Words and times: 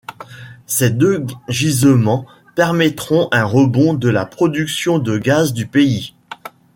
Ces 0.65 0.89
deux 0.89 1.27
gisements 1.47 2.25
permettront 2.55 3.27
un 3.31 3.43
rebond 3.43 3.93
de 3.93 4.09
la 4.09 4.25
production 4.25 4.97
de 4.97 5.19
gaz 5.19 5.53
du 5.53 5.67
pays. 5.67 6.15